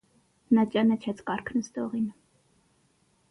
[0.57, 2.07] նա ճանաչեց կառք նստողին.